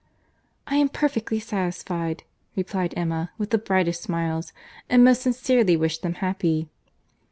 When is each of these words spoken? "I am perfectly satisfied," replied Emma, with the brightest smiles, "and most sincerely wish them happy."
"I 0.65 0.77
am 0.77 0.89
perfectly 0.89 1.39
satisfied," 1.39 2.23
replied 2.55 2.95
Emma, 2.97 3.31
with 3.37 3.51
the 3.51 3.59
brightest 3.59 4.01
smiles, 4.01 4.51
"and 4.89 5.03
most 5.03 5.21
sincerely 5.21 5.77
wish 5.77 5.99
them 5.99 6.15
happy." 6.15 6.69